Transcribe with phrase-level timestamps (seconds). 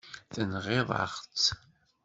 [0.33, 1.45] Tenɣiḍ-aɣ-tt.